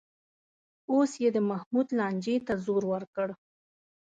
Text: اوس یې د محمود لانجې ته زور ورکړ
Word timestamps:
اوس 0.91 1.11
یې 1.21 1.29
د 1.33 1.37
محمود 1.49 1.87
لانجې 1.97 2.35
ته 2.45 2.53
زور 2.65 2.83
ورکړ 2.91 3.27